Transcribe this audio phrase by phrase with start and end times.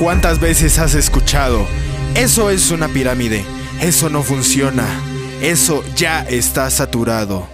[0.00, 1.66] ¿Cuántas veces has escuchado?
[2.14, 3.44] Eso es una pirámide.
[3.82, 4.86] Eso no funciona.
[5.42, 7.46] Eso ya está saturado.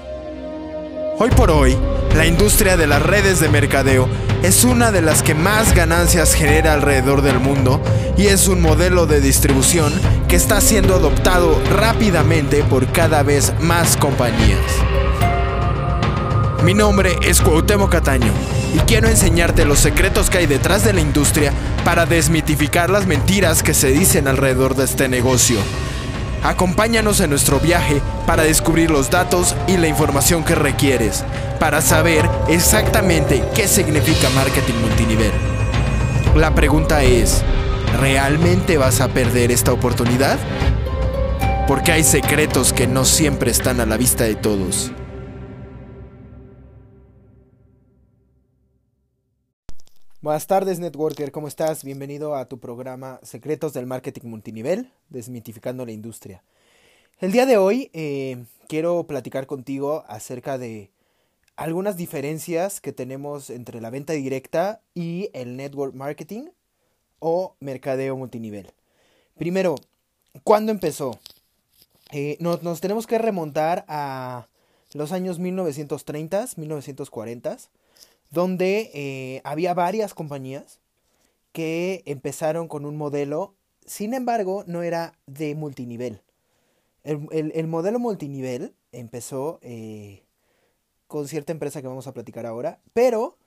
[1.18, 1.76] Hoy por hoy,
[2.14, 4.08] la industria de las redes de mercadeo
[4.44, 7.82] es una de las que más ganancias genera alrededor del mundo
[8.16, 9.92] y es un modelo de distribución
[10.28, 14.60] que está siendo adoptado rápidamente por cada vez más compañías.
[16.62, 21.00] Mi nombre es Cuauhtémoc Cataño y quiero enseñarte los secretos que hay detrás de la
[21.00, 21.52] industria
[21.84, 25.58] para desmitificar las mentiras que se dicen alrededor de este negocio.
[26.42, 31.24] Acompáñanos en nuestro viaje para descubrir los datos y la información que requieres
[31.58, 35.32] para saber exactamente qué significa marketing multinivel.
[36.34, 37.42] La pregunta es,
[37.98, 40.38] ¿realmente vas a perder esta oportunidad?
[41.66, 44.92] Porque hay secretos que no siempre están a la vista de todos.
[50.26, 51.84] Buenas tardes, Networker, ¿cómo estás?
[51.84, 56.42] Bienvenido a tu programa Secretos del Marketing Multinivel, desmitificando la industria.
[57.20, 60.90] El día de hoy eh, quiero platicar contigo acerca de
[61.54, 66.48] algunas diferencias que tenemos entre la venta directa y el network marketing
[67.20, 68.72] o mercadeo multinivel.
[69.38, 69.76] Primero,
[70.42, 71.20] ¿cuándo empezó?
[72.10, 74.48] Eh, nos, nos, tenemos que remontar a
[74.92, 77.58] los años 1930, 1940
[78.30, 80.80] donde eh, había varias compañías
[81.52, 83.54] que empezaron con un modelo,
[83.86, 86.20] sin embargo, no era de multinivel.
[87.04, 90.24] El, modelo multinivel empezó eh,
[91.06, 93.38] con cierta empresa que vamos a platicar ahora, pero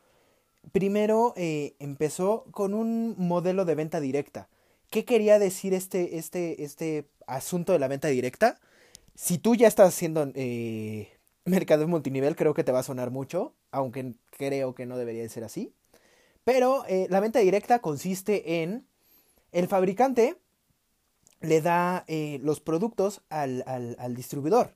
[0.72, 4.48] primero eh, empezó con un modelo de venta directa.
[4.90, 8.60] ¿Qué quería decir este, este, este asunto de la venta directa?
[9.14, 10.32] Si tú ya estás haciendo
[11.44, 15.30] mercado multinivel, creo que te va a sonar mucho, aunque creo que no debería de
[15.30, 15.74] ser así.
[16.44, 18.88] Pero eh, la venta directa consiste en
[19.52, 20.38] el fabricante
[21.42, 23.64] le da eh, los productos al,
[24.16, 24.76] distribuidor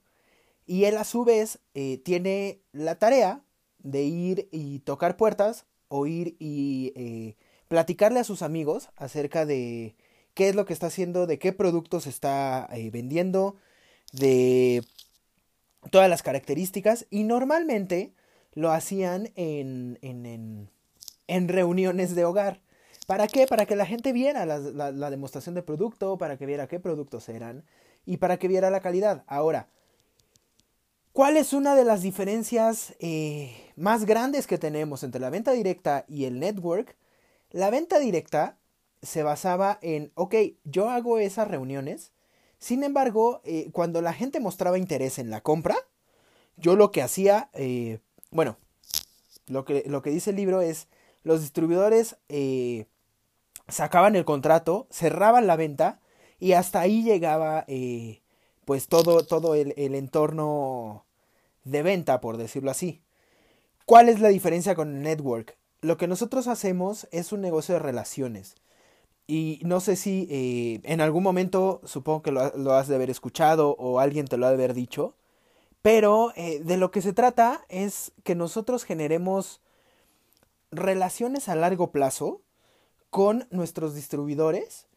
[0.65, 3.43] y él a su vez eh, tiene la tarea
[3.79, 7.35] de ir y tocar puertas o ir y
[7.67, 9.95] platicarle a sus amigos acerca de
[10.33, 13.57] qué es lo que está haciendo, de qué productos está vendiendo,
[14.13, 14.83] de
[15.91, 18.13] todas las características y normalmente
[18.53, 20.69] lo hacían en, en,
[21.27, 22.61] en, reuniones de hogar.
[23.07, 23.47] ¿Para qué?
[23.47, 27.65] Para que la gente viera la, demostración de producto, para que viera qué productos eran
[28.05, 29.23] y para que viera la calidad.
[29.27, 29.67] Ahora,
[31.11, 36.05] ¿cuál es una de las diferencias eh, más grandes que tenemos entre la venta directa
[36.07, 36.95] y el network?
[37.51, 38.57] La venta directa
[39.01, 42.13] se basaba en, ok, yo hago esas reuniones,
[42.63, 45.75] sin embargo, eh, cuando la gente mostraba interés en la compra,
[46.55, 47.99] yo lo que hacía, eh,
[48.33, 48.57] bueno,
[49.47, 50.87] lo que, lo que dice el libro es,
[51.23, 52.87] los distribuidores eh,
[53.67, 55.99] sacaban el contrato, cerraban la venta
[56.39, 58.21] y hasta ahí llegaba eh,
[58.65, 61.05] pues todo, todo el, el, entorno
[61.63, 63.01] de venta, por decirlo así.
[63.85, 65.57] ¿Cuál es la diferencia con el network?
[65.81, 68.55] Lo que nosotros hacemos es un negocio de relaciones.
[69.27, 73.09] Y no sé si eh, en algún momento, supongo que lo, lo, has de haber
[73.09, 75.15] escuchado o alguien te lo ha de haber dicho,
[75.83, 79.59] pero eh, de lo que se trata es que nosotros generemos
[80.71, 82.41] relaciones a largo plazo
[83.09, 84.87] con nuestros distribuidores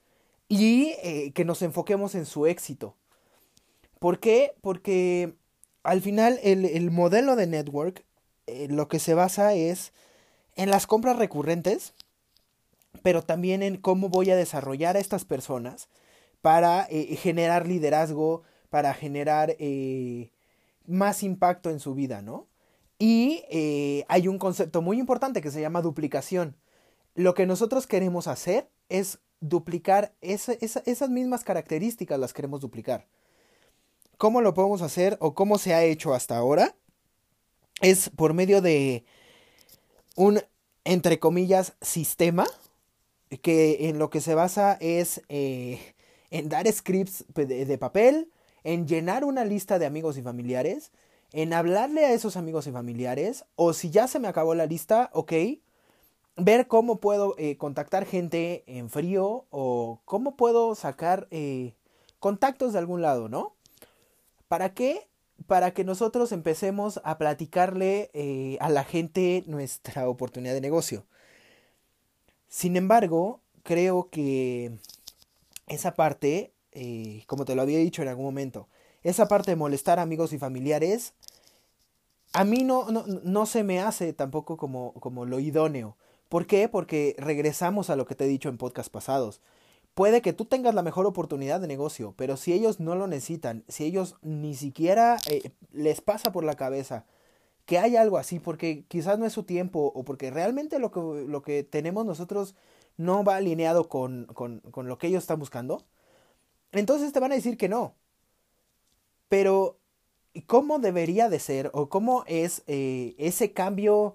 [0.49, 2.95] y eh, que nos enfoquemos en su éxito.
[3.99, 4.55] ¿Por qué?
[4.61, 5.35] Porque
[5.83, 8.05] al final el, modelo de network
[8.47, 9.93] eh, lo que se basa es
[10.55, 11.95] en las compras recurrentes,
[13.03, 15.89] pero también en cómo voy a desarrollar a estas personas
[16.43, 19.57] para generar liderazgo, para generar
[20.87, 22.49] más impacto en su vida, ¿no?
[22.99, 26.57] Y eh, hay un concepto muy importante que se llama duplicación.
[27.15, 33.07] Lo que nosotros queremos hacer es duplicar esas mismas características, las queremos duplicar.
[34.17, 36.75] ¿Cómo lo podemos hacer o cómo se ha hecho hasta ahora?
[37.83, 39.05] Es por medio de
[40.15, 40.41] un,
[40.85, 42.47] entre comillas, sistema
[43.43, 45.95] que en lo que se basa es eh,
[46.31, 48.31] en dar scripts de papel,
[48.67, 50.91] en llenar una lista de amigos y familiares,
[51.33, 55.09] en hablarle a esos amigos y familiares, o si ya se me acabó la lista,
[55.13, 55.33] ok,
[56.37, 61.75] ver cómo puedo eh, contactar gente en frío o cómo puedo sacar eh,
[62.19, 63.55] contactos de algún lado, ¿no?
[64.49, 65.07] ¿Para qué?
[65.47, 71.07] Para que nosotros empecemos a platicarle eh, a la gente nuestra oportunidad de negocio.
[72.49, 74.73] Sin embargo, creo que
[75.69, 78.69] esa parte eh, como te lo había dicho en algún momento,
[79.03, 81.15] esa parte de molestar a amigos y familiares,
[82.35, 85.97] a mí no, no, no se me hace tampoco como, como lo idóneo.
[86.29, 86.69] ¿Por qué?
[86.69, 89.41] Porque regresamos a lo que te he dicho en podcast pasados.
[89.95, 93.65] Puede que tú tengas la mejor oportunidad de negocio, pero si ellos no lo necesitan,
[93.69, 97.07] si ellos ni siquiera eh, les pasa por la cabeza
[97.65, 101.01] que hay algo así, porque quizás no es su tiempo o porque realmente lo que,
[101.27, 102.55] lo que tenemos nosotros
[102.99, 105.83] no va alineado con, con, con lo que ellos están buscando,
[106.73, 107.95] entonces te van a decir que no.
[109.29, 109.79] Pero,
[110.47, 114.15] ¿cómo debería de ser o cómo es eh, ese cambio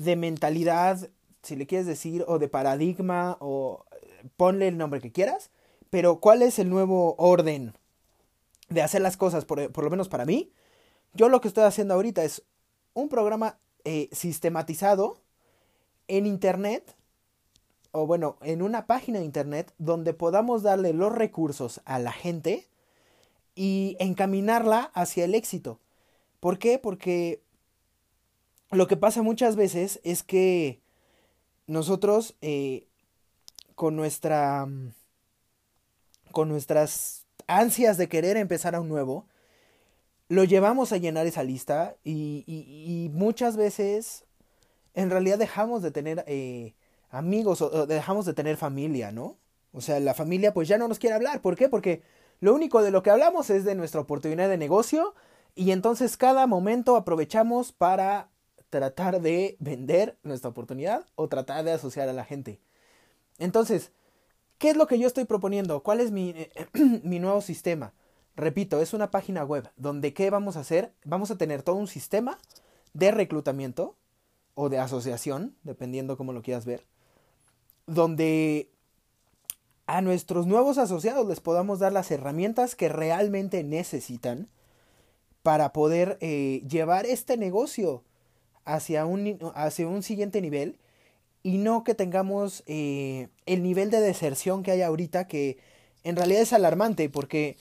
[0.00, 1.08] de mentalidad,
[1.42, 3.84] si le quieres decir, o de paradigma, o
[4.36, 5.50] ponle el nombre que quieras,
[5.90, 7.72] pero cuál es el nuevo orden
[8.68, 10.52] de hacer las cosas, por, por lo menos para mí?
[11.14, 12.42] Yo lo que estoy haciendo ahorita es
[12.94, 15.20] un programa eh, sistematizado
[16.08, 16.94] en Internet,
[17.98, 22.68] o bueno, en una página de Internet donde podamos darle los recursos a la gente
[23.56, 25.80] y encaminarla hacia el éxito.
[26.38, 26.78] ¿Por qué?
[26.78, 27.42] Porque
[28.70, 30.80] lo que pasa muchas veces es que
[31.66, 32.86] nosotros eh,
[33.74, 34.68] con nuestra
[36.30, 39.26] con nuestras ansias de querer empezar a un nuevo,
[40.28, 44.24] lo llevamos a llenar esa lista y, muchas veces
[44.94, 46.74] en realidad dejamos de tener eh,
[47.10, 49.38] amigos o, dejamos de tener familia, ¿no?
[49.72, 51.40] O sea, la familia pues ya no nos quiere hablar.
[51.40, 51.68] ¿Por qué?
[51.68, 52.02] Porque
[52.40, 55.14] lo único de lo que hablamos es de nuestra oportunidad de negocio
[55.54, 58.30] y entonces cada momento aprovechamos para
[58.70, 62.60] tratar de vender nuestra oportunidad o tratar de asociar a la gente.
[63.38, 63.92] Entonces,
[64.58, 65.82] ¿qué es lo que yo estoy proponiendo?
[65.82, 66.34] ¿Cuál es mi,
[67.02, 67.92] mi nuevo sistema?
[68.36, 70.92] Repito, es una página web donde ¿qué vamos a hacer?
[71.04, 72.38] Vamos a tener todo un sistema
[72.92, 73.96] de reclutamiento
[74.54, 76.86] o de asociación, dependiendo cómo lo quieras ver,
[77.88, 78.70] donde
[79.86, 84.48] a nuestros nuevos asociados les podamos dar las herramientas que realmente necesitan
[85.42, 88.04] para poder eh, llevar este negocio
[88.66, 90.78] hacia un, hacia un siguiente nivel
[91.42, 95.56] y no que tengamos eh, el nivel de deserción que hay ahorita que
[96.04, 97.56] en realidad es alarmante porque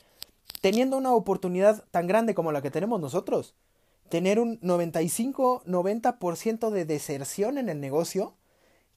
[0.60, 3.56] teniendo una oportunidad tan grande como la que tenemos nosotros,
[4.10, 8.34] tener un 95-90% de deserción en el negocio,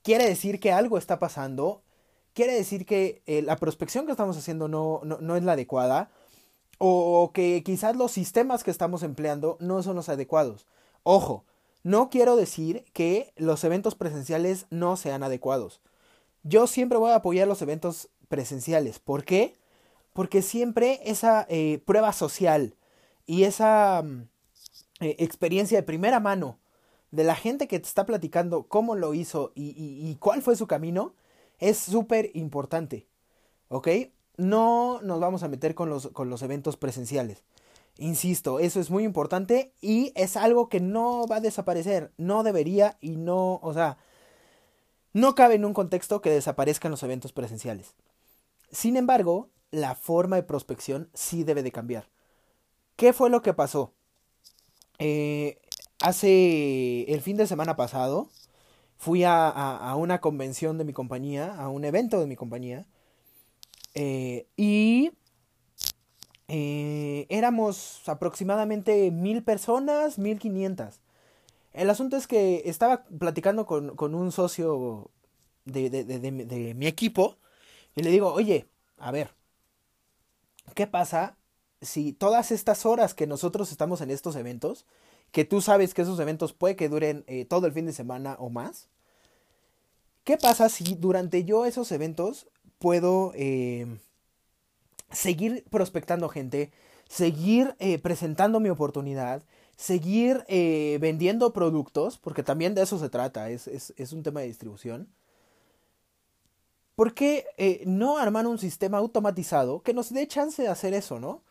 [0.02, 1.82] quiere decir que algo está pasando,
[2.34, 6.10] quiere decir que eh, la prospección que estamos haciendo no, no, no es la adecuada,
[6.78, 10.66] o que quizás los sistemas que estamos empleando no son los adecuados.
[11.02, 11.44] Ojo,
[11.82, 15.82] no quiero decir que los eventos presenciales no sean adecuados.
[16.42, 18.98] Yo siempre voy a apoyar los eventos presenciales.
[18.98, 19.60] ¿Por qué?
[20.12, 22.74] porque siempre esa eh, prueba social
[23.26, 24.28] y esa mm,
[25.00, 26.58] eh, experiencia de primera mano
[27.10, 31.14] de la gente que te está platicando cómo lo hizo y, cuál fue su camino
[31.58, 33.06] es súper importante.
[33.68, 33.88] ¿Ok?
[34.36, 37.44] No nos vamos a meter con los, con los eventos presenciales.
[37.98, 42.12] Insisto, eso es muy importante y es algo que no va a desaparecer.
[42.16, 43.98] No debería y no, o sea,
[45.12, 47.94] no cabe en un contexto que desaparezcan los eventos presenciales.
[48.70, 52.08] Sin embargo, la forma de prospección sí debe de cambiar.
[52.96, 53.92] ¿Qué fue lo que pasó?
[54.98, 55.60] Eh,
[56.00, 58.28] hace el fin de semana pasado
[58.96, 62.86] fui a, una convención de mi compañía, a un evento de mi compañía,
[63.94, 65.12] eh, y
[66.48, 71.00] eh, éramos aproximadamente mil personas, mil quinientas.
[71.72, 75.10] El asunto es que estaba platicando con, un socio
[75.64, 77.38] de, de mi equipo
[77.94, 79.30] y le digo, oye, a ver,
[80.74, 81.36] ¿qué pasa
[81.80, 84.84] si todas estas horas que nosotros estamos en estos eventos,
[85.32, 88.36] que tú sabes que esos eventos puede que duren eh, todo el fin de semana
[88.38, 88.88] o más,
[90.24, 93.86] ¿qué pasa si durante yo esos eventos puedo eh,
[95.10, 96.72] seguir prospectando gente,
[97.08, 99.42] seguir eh, presentando mi oportunidad,
[99.76, 100.44] seguir
[101.00, 105.08] vendiendo productos, porque también de eso se trata, es, es un tema de distribución?
[106.96, 107.46] ¿Por qué
[107.86, 111.42] no armar un sistema automatizado que nos dé chance de hacer eso, no?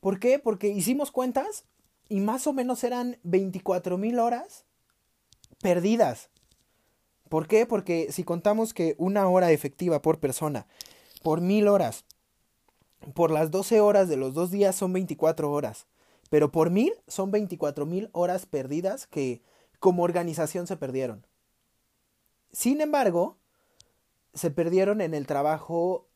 [0.00, 0.40] ¿Por qué?
[0.40, 1.64] Porque hicimos cuentas
[2.08, 4.64] y más o menos eran 24 mil horas
[5.60, 6.30] perdidas.
[7.28, 7.66] ¿Por qué?
[7.66, 10.66] Porque si contamos que una hora efectiva por persona,
[11.22, 12.04] por mil horas,
[13.14, 15.86] por las 12 horas de los dos días son 24 horas,
[16.30, 19.42] pero por mil son 24 mil horas perdidas que
[19.80, 21.26] como organización se perdieron.
[22.52, 23.36] Sin embargo,
[24.34, 26.06] se perdieron en el trabajo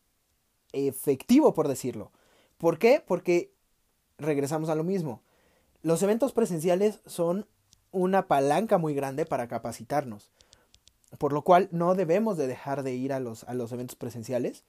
[0.73, 2.13] efectivo, por decirlo.
[2.59, 3.03] ¿Por qué?
[3.05, 3.53] Porque
[4.19, 5.23] regresamos a lo mismo.
[5.83, 7.47] Los eventos presenciales son
[7.91, 10.31] una palanca muy grande para capacitarnos.
[11.19, 14.65] Por lo cual no debemos de dejar de ir a los, a los eventos presenciales.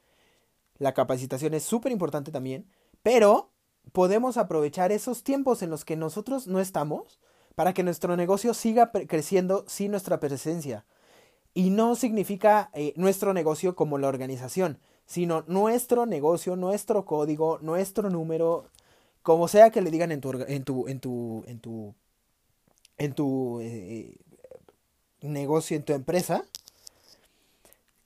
[0.80, 2.68] La capacitación es súper importante también.
[3.04, 3.52] Pero
[3.92, 7.20] podemos aprovechar esos tiempos en los que nosotros no estamos
[7.56, 10.86] para que nuestro negocio siga creciendo sin nuestra presencia.
[11.54, 18.10] Y no significa eh, nuestro negocio como la organización, sino nuestro negocio, nuestro código, nuestro
[18.10, 18.70] número,
[19.24, 21.96] como sea que le digan en tu, en tu, en tu, en tu,
[22.98, 24.18] en tu eh,
[25.22, 26.46] negocio, en tu empresa,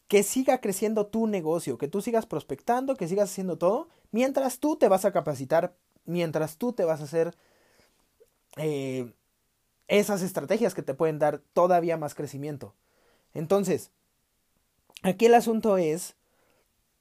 [0.07, 4.75] que siga creciendo tu negocio, que tú sigas prospectando, que sigas haciendo todo, mientras tú
[4.75, 7.35] te vas a capacitar, mientras tú te vas a hacer
[8.57, 9.11] eh,
[9.87, 12.73] esas estrategias que te pueden dar todavía más crecimiento.
[13.33, 13.91] Entonces,
[15.01, 16.15] aquí el asunto es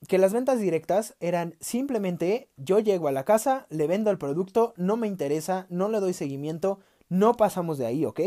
[0.08, 4.75] que las ventas directas eran simplemente yo llego a la casa, le vendo el producto,
[4.76, 8.20] no me interesa, no le doy seguimiento, no pasamos de ahí, ¿ok?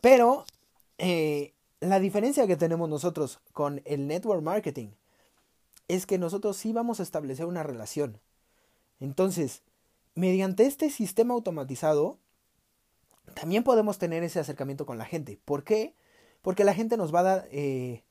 [0.00, 0.44] Pero
[0.98, 4.88] eh, la diferencia que tenemos nosotros con el network marketing
[5.88, 8.20] es que nosotros sí vamos a establecer una relación.
[9.00, 9.62] Entonces,
[10.14, 12.18] mediante este sistema automatizado,
[13.34, 15.40] también podemos tener ese acercamiento con la gente.
[15.44, 15.94] ¿Por qué?
[16.42, 18.04] Porque la gente nos va a dar, eh,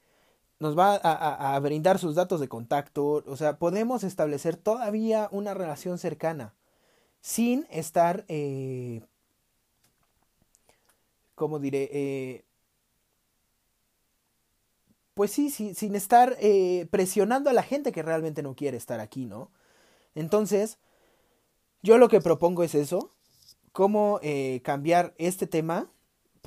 [0.60, 5.98] nos va a, brindar sus datos de contacto, o sea, podemos establecer todavía una relación
[5.98, 6.54] cercana
[7.22, 9.02] sin estar, eh,
[11.36, 11.90] ¿cómo diré?
[11.92, 12.46] Eh,
[15.14, 19.26] pues sí, sin estar eh, presionando a la gente que realmente no quiere estar aquí,
[19.26, 19.52] ¿no?
[20.16, 20.78] Entonces,
[21.82, 23.14] yo lo que propongo es eso,
[23.72, 25.90] cómo eh, cambiar este tema,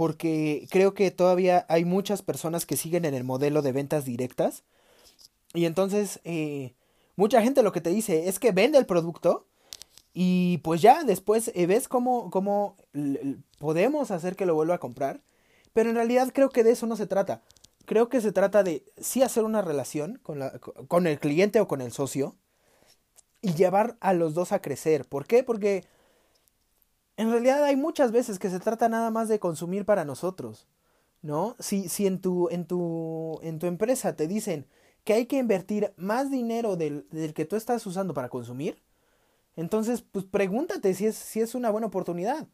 [0.03, 4.65] porque creo que todavía hay muchas personas que siguen en el modelo de ventas directas.
[5.55, 6.75] Y entonces, eh,
[7.15, 9.47] mucha gente lo que te dice es que vende el producto
[10.13, 12.75] y pues ya después eh, ves cómo, cómo
[13.61, 15.23] podemos hacer que lo vuelva a comprar.
[15.73, 17.41] Pero en realidad creo que de eso no se trata.
[17.85, 21.69] Creo que se trata de sí hacer una relación con, la, con el cliente o
[21.69, 22.35] con el socio
[23.41, 25.05] y llevar a los dos a crecer.
[25.05, 25.45] ¿Por qué?
[25.45, 25.85] Porque
[27.17, 30.67] en realidad hay muchas veces que se trata nada más de consumir para nosotros,
[31.21, 31.57] ¿no?
[31.59, 34.67] Si, si en, tu, en, tu, en tu empresa te dicen
[35.05, 38.83] que hay que invertir más dinero del, que tú estás usando para consumir,
[39.57, 42.49] entonces pues pregúntate si es, si es una buena oportunidad.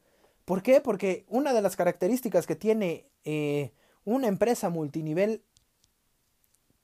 [0.45, 0.81] ¿Por qué?
[0.81, 3.73] Porque una de las características que tiene eh,
[4.05, 5.45] una empresa multinivel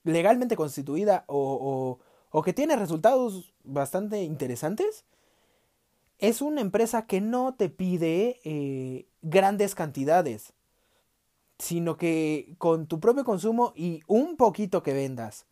[0.03, 5.03] legalmente constituida o, o, o que tiene resultados bastante interesantes
[6.19, 10.53] es una empresa que no te pide eh, grandes cantidades,
[11.57, 15.45] sino que con tu propio consumo y un poquito que vendas,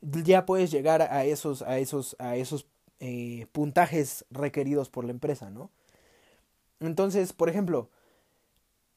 [0.00, 2.66] ya puedes llegar a esos, a esos, a esos
[3.00, 5.70] eh, puntajes requeridos por la empresa, ¿no?
[6.80, 7.90] Entonces, por ejemplo,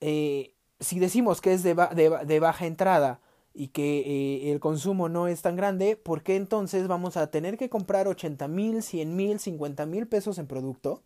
[0.01, 3.19] eh, si decimos que es de, de baja entrada,
[3.53, 7.57] y que eh, el consumo no es tan grande, ¿por qué entonces vamos a tener
[7.57, 11.03] que comprar 80 mil, 100 mil, 50 mil pesos en producto?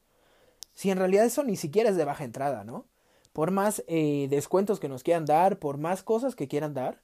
[0.73, 2.85] Si en realidad eso ni siquiera es de baja entrada, ¿no?
[3.33, 7.01] Por más eh, descuentos que nos quieran dar, por más cosas que quieran dar,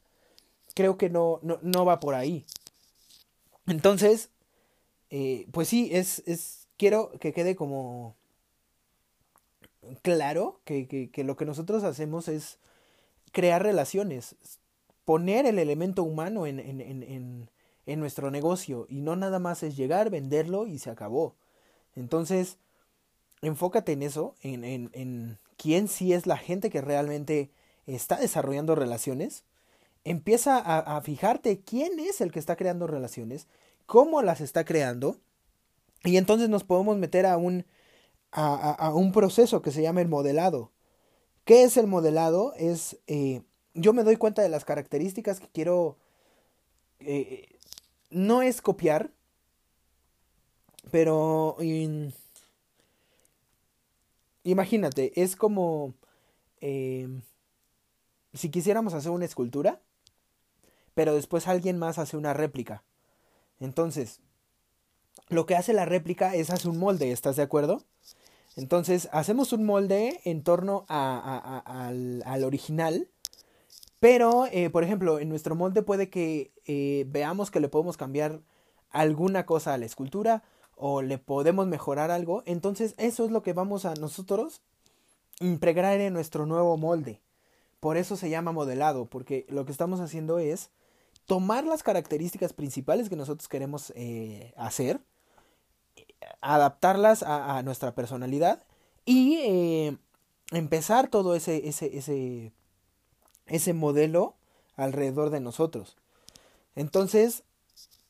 [0.75, 2.45] creo que no, no, no va por ahí.
[3.67, 4.29] Entonces,
[5.09, 8.15] eh, pues sí, es, es, quiero que quede como
[10.03, 12.59] claro que, que, que lo que nosotros hacemos es
[13.31, 14.35] crear relaciones,
[15.05, 17.49] poner el elemento humano en, en, en,
[17.85, 21.35] en, nuestro negocio y no nada más es llegar, venderlo y se acabó.
[21.95, 22.57] Entonces,
[23.41, 27.51] enfócate en eso, en, quién sí es la gente que realmente
[27.85, 29.43] está desarrollando relaciones.
[30.03, 33.47] Empieza a, a, fijarte quién es el que está creando relaciones,
[33.85, 35.17] cómo las está creando,
[36.03, 37.65] y entonces nos podemos meter a un,
[38.31, 40.71] a, a un proceso que se llama el modelado.
[41.45, 42.53] ¿Qué es el modelado?
[42.55, 43.41] Es eh,
[43.73, 45.97] yo me doy cuenta de las características que quiero...
[46.99, 47.47] Eh,
[48.09, 49.11] no es copiar,
[50.91, 51.57] pero...
[54.43, 55.93] imagínate, es como...
[56.59, 57.07] Eh,
[58.33, 59.81] si quisiéramos hacer una escultura,
[60.93, 62.83] pero después alguien más hace una réplica.
[63.59, 64.19] Entonces,
[65.29, 67.83] lo que hace la réplica es hacer un molde, ¿estás de acuerdo?
[68.55, 73.10] Entonces, hacemos un molde en torno a, al, al original
[74.01, 78.41] pero, eh, por ejemplo, en nuestro molde puede que eh, veamos que le podemos cambiar
[78.89, 80.41] alguna cosa a la escultura
[80.75, 82.41] o le podemos mejorar algo.
[82.47, 84.63] Entonces, eso es lo que vamos a nosotros
[85.39, 87.21] impregnar en nuestro nuevo molde.
[87.79, 90.71] Por eso se llama modelado, porque lo que estamos haciendo es
[91.27, 94.99] tomar las características principales que nosotros queremos eh, hacer,
[96.41, 98.65] adaptarlas a, nuestra personalidad
[99.05, 99.95] y
[100.51, 102.51] empezar todo ese, ese, ese
[103.51, 104.35] ese modelo
[104.75, 105.97] alrededor de nosotros.
[106.75, 107.43] Entonces,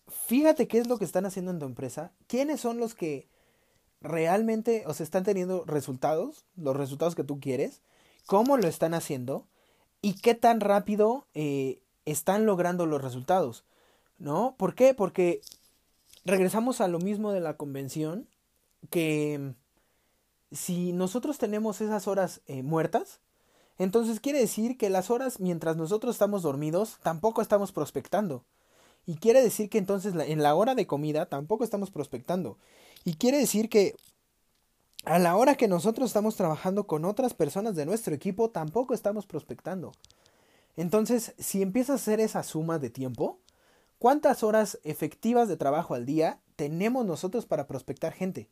[0.08, 3.28] fíjate qué es lo que están haciendo en tu empresa, quiénes son los que
[4.02, 7.82] realmente o están teniendo resultados, los resultados que tú quieres,
[8.26, 9.48] cómo lo están haciendo
[10.02, 13.64] y qué tan rápido eh, están logrando los resultados,
[14.18, 14.56] ¿no?
[14.58, 14.94] ¿Por qué?
[14.94, 15.42] Porque
[16.26, 18.28] regresamos a lo mismo de la convención,
[18.90, 19.54] que
[20.52, 23.20] si nosotros tenemos esas horas eh, muertas,
[23.84, 28.44] entonces quiere decir que las horas mientras nosotros estamos dormidos tampoco estamos prospectando.
[29.06, 32.58] Y quiere decir que entonces en la hora de comida tampoco estamos prospectando.
[33.04, 33.96] Y quiere decir que
[35.04, 39.26] a la hora que nosotros estamos trabajando con otras personas de nuestro equipo tampoco estamos
[39.26, 39.94] prospectando.
[40.78, 43.40] Entonces, si empiezas a hacer esa suma de tiempo,
[43.98, 48.48] ¿cuántas horas efectivas de trabajo al día tenemos nosotros para prospectar gente?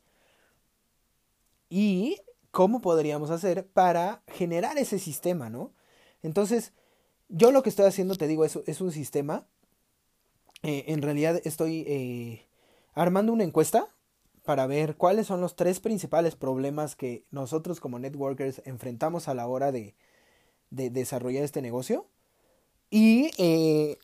[1.69, 2.17] Y
[2.59, 5.71] cómo podríamos hacer para generar ese sistema, ¿no?
[6.23, 6.73] Entonces,
[7.29, 9.47] yo lo que estoy haciendo, te digo, es, es un sistema.
[10.63, 12.49] Eh, en realidad estoy eh,
[12.93, 13.87] armando una encuesta
[14.43, 19.47] para ver cuáles son los tres principales problemas que nosotros como networkers enfrentamos a la
[19.47, 19.95] hora de,
[20.69, 22.07] de desarrollar este negocio.
[22.89, 23.99] Y eh,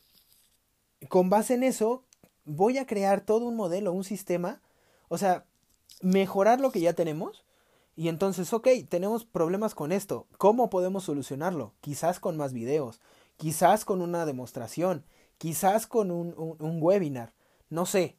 [1.10, 2.04] con base en eso,
[2.46, 4.62] voy a crear todo un modelo, un sistema,
[5.08, 5.44] o sea,
[6.00, 7.45] mejorar lo que ya tenemos.
[7.96, 10.26] Y entonces, ok, tenemos problemas con esto.
[10.36, 11.72] ¿Cómo podemos solucionarlo?
[11.80, 13.00] Quizás con más videos,
[13.38, 15.06] quizás con una demostración,
[15.38, 17.32] quizás con un, un, webinar,
[17.70, 18.18] no sé.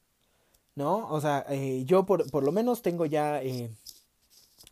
[0.73, 1.07] ¿No?
[1.09, 3.71] O sea, eh, yo por, por, lo menos tengo ya, eh,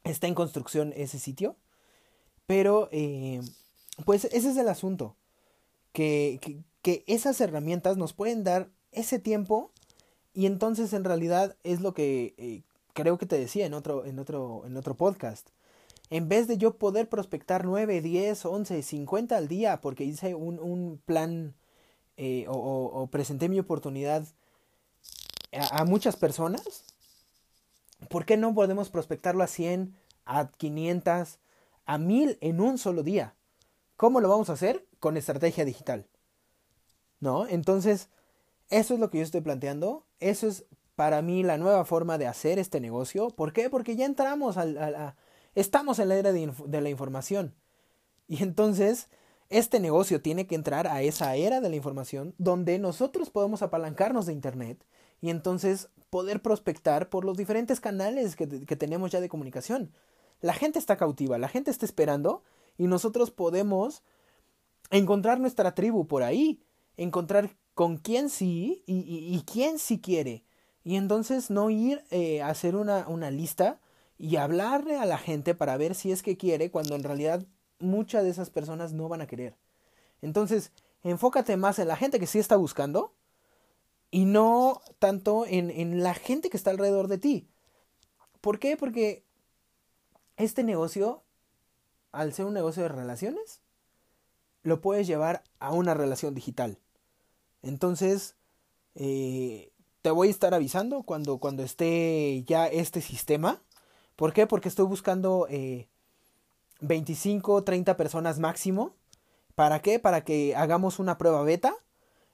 [0.03, 1.55] está en construcción ese sitio.
[2.47, 3.41] Pero, eh,
[4.05, 5.15] pues ese es el asunto
[5.93, 9.71] que, que, esas herramientas nos pueden dar ese tiempo
[10.33, 12.63] y entonces en realidad es lo que
[12.95, 15.49] creo que te decía en otro, en, otro, en otro podcast.
[16.09, 20.59] En vez de yo poder prospectar 9, 10, 11, 50 al día porque hice un,
[20.59, 21.53] un plan
[22.17, 24.25] eh, o, presenté mi oportunidad
[25.51, 26.85] a, a, muchas personas,
[28.09, 29.93] ¿por qué no podemos prospectarlo a 100,
[30.25, 31.39] a 500,
[31.85, 33.35] a 1000 en un solo día?
[33.97, 34.85] ¿Cómo lo vamos a hacer?
[34.99, 36.07] Con estrategia digital.
[37.19, 37.47] ¿No?
[37.47, 38.09] Entonces,
[38.69, 40.05] eso es lo que yo estoy planteando.
[40.19, 43.29] Eso es para mí la nueva forma de hacer este negocio.
[43.29, 43.69] ¿Por qué?
[43.69, 45.15] Porque ya entramos al, a,
[45.55, 47.55] estamos en la era de, la información.
[48.27, 49.09] Y entonces,
[49.49, 54.25] este negocio tiene que entrar a esa era de la información donde nosotros podemos apalancarnos
[54.25, 54.83] de Internet
[55.21, 59.91] y entonces poder prospectar por los diferentes canales que, que, tenemos ya de comunicación.
[60.41, 62.43] La gente está cautiva, la gente está esperando
[62.77, 64.03] y nosotros podemos
[64.91, 66.61] encontrar nuestra tribu por ahí,
[66.97, 68.95] encontrar con quién sí y,
[69.35, 70.45] y, quién sí quiere.
[70.85, 73.81] Y entonces no ir eh, a hacer una, una lista
[74.17, 77.45] y hablarle a la gente para ver si es que quiere, cuando en realidad
[77.79, 79.57] muchas de esas personas no van a querer.
[80.21, 80.71] Entonces,
[81.03, 83.13] enfócate más en la gente que sí está buscando
[84.11, 87.49] y no tanto en, en la gente que está alrededor de ti.
[88.39, 88.77] ¿Por qué?
[88.77, 89.25] Porque
[90.37, 91.25] este negocio
[92.15, 93.61] al ser un negocio de relaciones,
[94.63, 96.79] lo puedes llevar a una relación digital.
[97.61, 98.35] Entonces,
[98.95, 99.71] eh,
[100.05, 103.63] te voy a estar avisando cuando, cuando esté ya este sistema.
[104.15, 104.45] ¿Por qué?
[104.45, 105.89] Porque estoy buscando eh,
[106.81, 108.93] 25, 30 personas máximo.
[109.55, 109.97] ¿Para qué?
[109.97, 111.73] Para que hagamos una prueba beta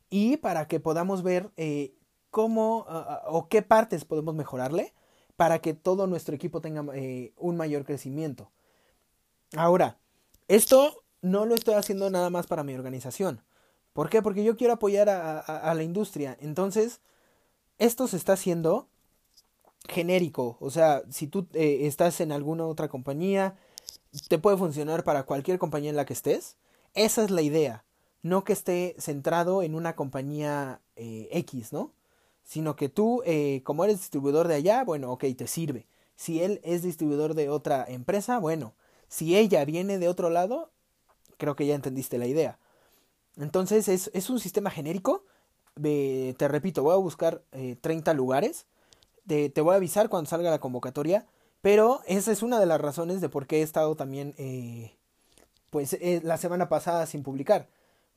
[0.10, 1.96] y para que podamos ver eh,
[2.30, 2.86] cómo
[3.28, 4.94] o qué partes podemos mejorarle
[5.38, 8.52] para que todo nuestro equipo tenga eh, un mayor crecimiento.
[9.56, 9.98] Ahora,
[10.50, 13.42] esto no lo estoy haciendo nada más para mi organización.
[13.94, 14.22] ¿Por qué?
[14.22, 16.36] Porque yo quiero apoyar a, la industria.
[16.42, 17.00] Entonces,
[17.82, 18.88] esto se está haciendo
[19.90, 20.56] genérico.
[20.60, 23.56] O sea, si tú eh, estás en alguna otra compañía,
[24.28, 26.58] te puede funcionar para cualquier compañía en la que estés.
[26.94, 27.84] Esa es la idea.
[28.22, 31.92] No que esté centrado en una compañía eh, X, ¿no?
[32.44, 35.88] Sino que tú, eh, como eres distribuidor de allá, bueno, ok, te sirve.
[36.16, 38.76] Si él es distribuidor de otra empresa, bueno,
[39.08, 40.70] si ella viene de otro lado,
[41.38, 42.60] creo que ya entendiste la idea.
[43.38, 45.24] Entonces es, es un sistema genérico.
[45.76, 47.44] Te repito, voy a buscar
[47.82, 48.66] 30 eh, lugares.
[49.26, 51.26] te voy a avisar cuando salga la convocatoria.
[51.62, 54.98] Pero esa es una de las razones de por qué he estado también eh,
[55.70, 57.70] pues eh, la semana pasada sin publicar.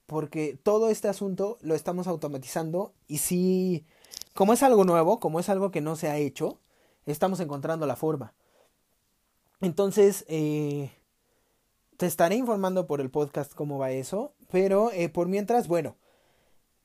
[0.07, 3.87] Porque todo este asunto lo estamos automatizando y si,
[4.35, 6.59] como es algo nuevo, como es algo que no se ha hecho,
[7.07, 8.35] estamos encontrando la forma.
[9.61, 10.91] Entonces, te
[12.01, 15.97] estaré informando por el podcast cómo va eso, pero por mientras, bueno,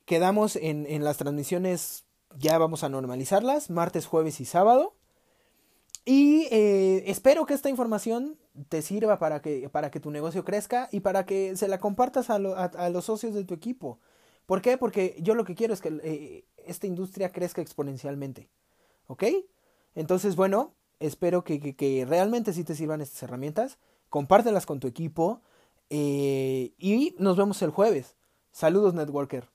[0.10, 2.04] quedamos en, las transmisiones,
[2.36, 4.96] ya vamos a normalizarlas, martes, jueves y sábado.
[6.04, 8.36] Y eh, espero que esta información
[8.70, 12.32] te sirva para que, para que tu negocio crezca y para que se la compartas
[12.32, 14.00] a, los socios de tu equipo.
[14.48, 14.80] ¿Por qué?
[14.80, 18.50] Porque yo lo que quiero es que esta industria crezca exponencialmente.
[19.06, 19.26] ¿Ok?
[19.94, 23.78] Entonces, bueno, espero que, que, realmente sí te sirvan estas herramientas.
[24.10, 25.44] Compártelas con tu equipo.
[25.92, 28.16] Eh, y nos vemos el jueves.
[28.52, 29.48] Saludos, networker.